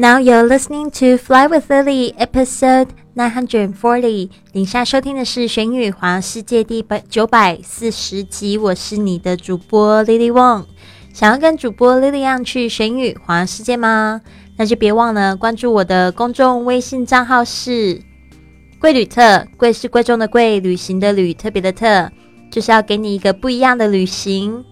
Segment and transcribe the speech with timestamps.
[0.00, 4.30] Now you're listening to Fly with Lily, episode nine hundred forty。
[4.52, 8.56] 你现在收听的是《玄宇环游世界》第百九百四十集。
[8.56, 10.64] 我是你的主播 Lily Wong。
[11.12, 14.22] 想要跟主播 Lily 一样去玄宇环游世界吗？
[14.56, 18.00] 那就别忘了关注我的公众微信账号是
[18.80, 22.10] “贵旅特”，贵是贵重的贵，旅行的旅，特别的特，
[22.50, 24.64] 就是要给你一个不一样的旅行。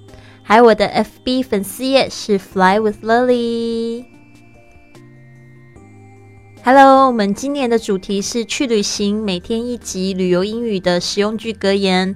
[0.42, 4.06] 还有我的 FB 粉丝页是 Fly with Lily。
[6.64, 12.14] Hello，我们今年的主题是去旅行，每天一集旅游英语的实用句格言。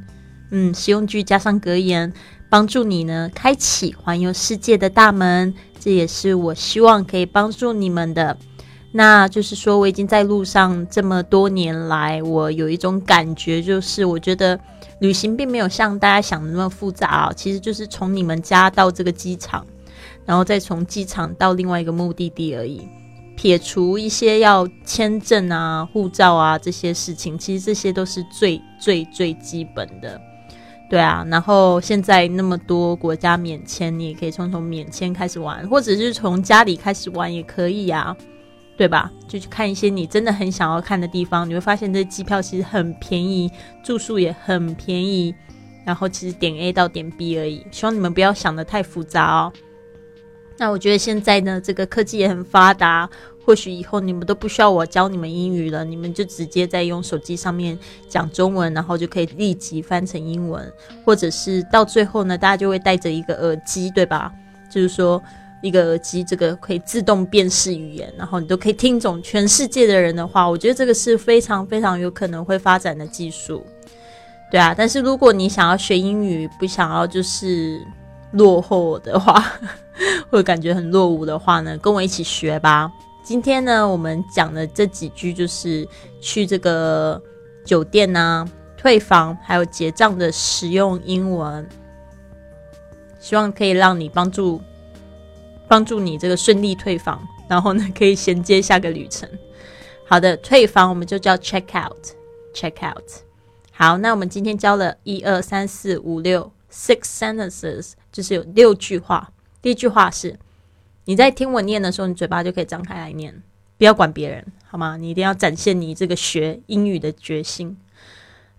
[0.51, 2.13] 嗯，实用句加上格言，
[2.51, 5.55] 帮助你呢开启环游世界的大门。
[5.81, 8.37] 这也是我希望可以帮助你们的。
[8.91, 14.61] 那就是说，我已经在路上这么多年来，我有一种感觉，就是我觉得
[14.99, 17.33] 旅行并没有像大家想的那么复杂哦。
[17.35, 19.65] 其实就是从你们家到这个机场，
[20.27, 22.87] 然后再从机场到另外一个目的地而已。
[23.37, 30.21] 撇除一些要签证啊、护照啊这些事情，其实这些都是最最最基本的，
[30.89, 31.27] 对啊。
[31.29, 38.17] 然后现在那么多国家免签，你也可以从从免签开始玩，或者是从家里开始玩也可以啊，
[38.77, 39.11] 对吧？
[39.27, 43.51] 就去看一些你真的很想要看的地方，你会发现这机票其实很便宜，
[43.83, 45.35] 住宿也很便宜，
[45.85, 47.67] 然后其实点 A 到点 B 而已。
[47.71, 49.53] 希望你们不要想的太复杂哦。
[50.59, 53.09] 那我觉得现在呢，这个科技也很发达，
[53.45, 57.77] 或许以后你们都不需要我教你们英语了，你们就直接在用手机上面
[58.09, 60.73] 讲中文，然后就可以立即翻成英文，
[61.05, 64.33] 或者是到最后呢，大家就会带着一个耳机，对吧？
[64.71, 65.21] 就是说
[65.63, 70.49] 一个耳机，这个可以自动辨识语言，然后你都可以听懂全世界的人的话。
[70.49, 73.67] 我觉得这个是非常非常有可能会发展的技术，
[74.51, 74.75] 对啊。
[74.77, 77.81] 但是如果你想要学英语，不想要就是
[78.33, 79.45] 落后的话。
[80.31, 82.91] 会感觉很落伍的话呢，跟我一起学吧。
[83.23, 85.87] 今天呢，我们讲的这几句就是
[86.21, 87.23] 去这个
[87.63, 91.69] 酒店啊、退房还有结账的实用英文，
[93.21, 94.61] 希望可以让你帮助
[95.69, 99.29] 帮助你这个顺利退房，然后呢可以衔接下个旅程。
[100.09, 103.05] 好的，退房我们就叫 check out，check out。
[103.71, 109.33] 好，那我们今天教了一二三四五六 six sentences，就是有六句话。
[109.61, 110.39] 第一句话是，
[111.07, 113.43] 你在听我念的时候，你嘴巴就可以张开来念，
[113.79, 114.97] 不要管别人，好吗？
[114.97, 117.77] 你一定要展现你这个学英语的决心。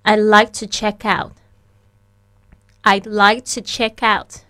[0.04, 1.34] I'd like to check out.
[2.84, 4.42] I'd like to check out.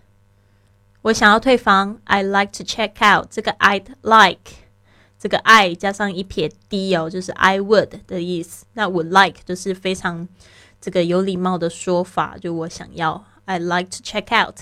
[1.04, 2.00] 我想要退房。
[2.06, 3.28] I'd like to check out.
[3.30, 4.54] 这个 I'd like，
[5.20, 8.66] 这个 I 加上一撇 d 哦，就是 I would 的意思。
[8.74, 10.28] 那 would like 就是非常
[10.82, 13.26] 这个有礼貌的说法，就我想要。
[13.46, 14.62] I'd like to check out.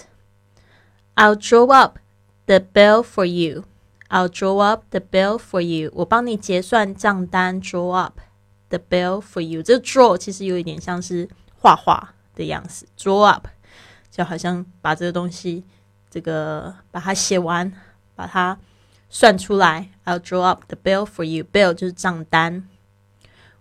[1.14, 1.98] I'll draw up
[2.46, 3.64] the bill for you.
[4.08, 5.90] I'll draw up the bill for you.
[5.94, 7.60] 我帮你结算账单。
[7.60, 8.20] Draw up
[8.68, 9.62] the bill for you.
[9.62, 12.86] 这 draw 其实有一点像是画画的样子。
[12.96, 13.48] Draw up
[14.10, 15.64] 就好像把这个东西，
[16.08, 17.72] 这个把它写完，
[18.14, 18.58] 把它
[19.08, 19.90] 算出来。
[20.04, 21.44] I'll draw up the bill for you.
[21.44, 22.68] Bill 就是账单。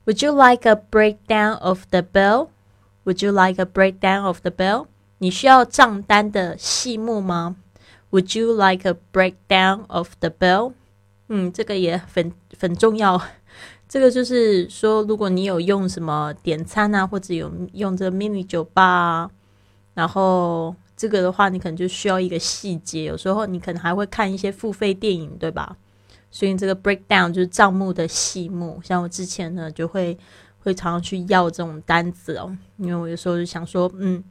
[0.06, 2.50] Would you like a breakdown of the bill?
[3.06, 4.88] Would you like a breakdown of the bill?
[5.22, 7.56] 你需要账单的细目吗
[8.10, 10.72] ？Would you like a breakdown of the bill？
[11.28, 13.20] 嗯，这个也很很重要。
[13.86, 19.30] 这个就是说，如果你有用什么点餐啊，或者有用这个 mini 酒吧，
[19.92, 23.04] 然后这个的话，你可能就需要一个细节。
[23.04, 25.76] 有时候你可能还会看一些付费电影，对吧？
[26.30, 28.80] 所以这个 breakdown 就是账目的细目。
[28.82, 30.16] 像我之前呢，就会
[30.60, 34.25] 会常常去要这种单子哦，因为我有时候就想说，嗯。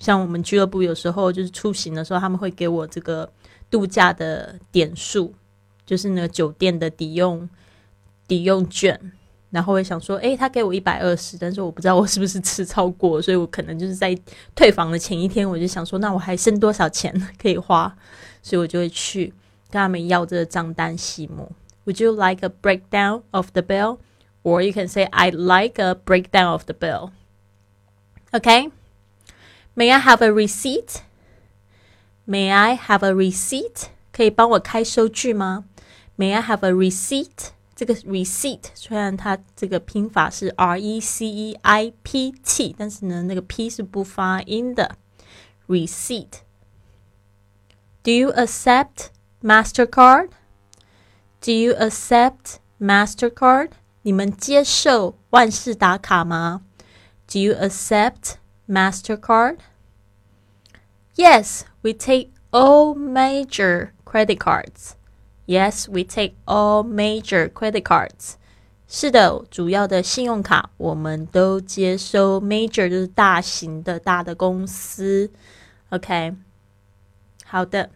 [0.00, 3.30] 像我们俱乐部有时候就是出行的时候，他们会给我这个
[3.70, 5.32] 度假的点数，
[5.86, 7.48] 就是那个酒店的抵用
[8.26, 8.98] 抵用券，
[9.50, 14.18] 然后会想说，诶，他给我一百二十，但是我不知道我是不是吃超过，所以我可能就是在
[14.56, 17.94] 退房的前一天，我就想说，那我还剩多少钱可以花，
[18.42, 19.26] 所以我就会去
[19.70, 21.52] 跟他们要这个账单细目。
[21.84, 23.98] Would you like a breakdown of the bill?
[24.42, 27.10] Or you can say, I like a breakdown of the bill.
[28.32, 28.70] Okay.
[29.75, 31.01] May I have a receipt?
[32.25, 33.87] May I have a receipt?
[34.11, 35.65] 可以帮我开收据吗？
[36.17, 37.49] May I have a receipt?
[37.75, 44.95] 这个 receipt 虽然它这个拼法是 R E C E I P T，但是呢，那个 P 是不发音的。
[45.67, 46.39] Receipt.
[48.01, 49.07] Do you accept
[49.43, 50.29] Mastercard?
[51.41, 53.71] Do you accept Mastercard?
[54.03, 56.61] 你们接受万事达卡吗？
[57.27, 58.35] Do you accept
[58.69, 59.57] MasterCard?
[61.15, 64.95] Yes, we take all major credit cards.
[65.45, 68.35] Yes, we take all major credit cards.
[68.87, 72.39] 是的，主要的信用卡我们都接收。
[72.39, 75.31] Major 就是大型的大的公司。
[75.89, 76.35] OK，
[77.45, 77.89] 好的。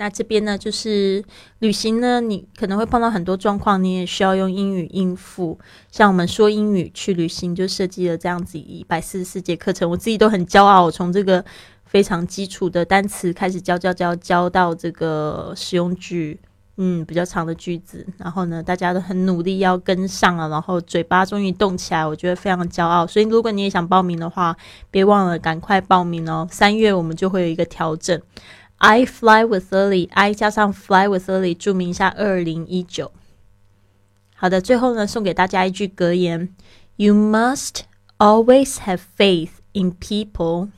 [0.00, 1.22] 那这边呢，就是
[1.58, 5.58] 旅行呢，你可能会碰到很多状况，你也需要用英语应付。
[5.90, 10.84] 像我们说英语去旅行，就设计了这样子一百四十四节课程，我自己都很骄傲。
[10.84, 11.44] 我从这个
[11.84, 16.40] 非常基础的单词开始教教教教到这个实用句，
[16.78, 18.06] 嗯，比较长的句子。
[18.16, 23.06] 然后呢，大家都很努力要跟上了，然后嘴巴终于动起来，我觉得非常骄傲。
[23.06, 24.56] 所以如果你也想报名的话，
[24.90, 26.48] 别忘了赶快报名哦。
[26.50, 28.18] 三月我们就会有一个调整。
[28.79, 33.11] I fly with early，I 加上 fly with early，注明一下二零一九。
[34.35, 36.53] 好的，最后呢，送给大家一句格言：
[36.97, 37.81] You must
[38.17, 40.69] always have faith in people,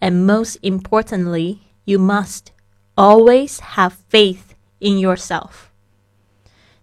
[0.00, 2.46] and most importantly, you must
[2.94, 5.68] always have faith in yourself。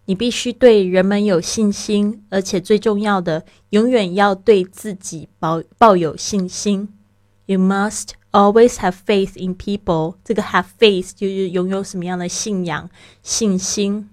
[0.06, 6.90] 你必须对人们有信心，而且最重要的，永远要对自己抱抱有信心。
[7.46, 10.16] You must always have faith in people。
[10.24, 12.90] 这个 have faith 就是拥有什么样的信仰、
[13.24, 14.10] 信心。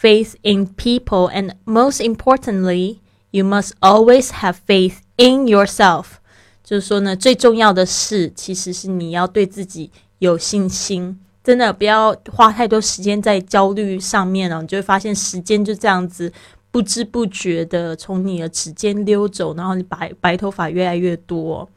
[0.00, 2.98] Faith in people, and most importantly,
[3.32, 6.18] you must always have faith in yourself。
[6.62, 11.18] 就是说呢，最重要的是，其实是你要对自己有信心。
[11.42, 16.30] 真的不要花太多时间在焦虑上面了，你就会发现时间就这样子
[16.70, 21.68] 不知不觉的从你的指尖溜走，然后你白白头发越来越多。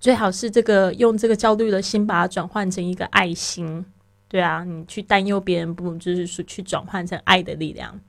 [0.00, 3.84] 最好是这个用这个焦虑的心把它转换成一个爱心，
[4.28, 8.00] 对啊，你去担忧别人，不就是说去转换成爱的力量，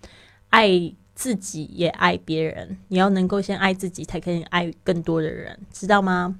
[0.50, 0.70] 爱
[1.14, 2.78] 自己也爱别人。
[2.88, 6.38] 你要能够先爱自己，才可以爱更多的人，知道吗？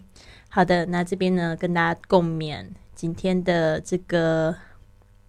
[0.48, 2.66] 好的，那这边呢，跟大家共勉，
[2.96, 4.56] 今天的这个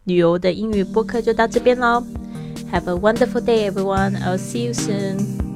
[0.05, 2.05] 旅游的英语播客就到这边喽。
[2.71, 4.17] Have a wonderful day, everyone.
[4.23, 5.52] I'll see you soon.